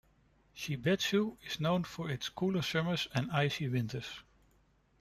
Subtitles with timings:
[0.55, 4.23] Shibetsu is known for its cooler summers and icy winters.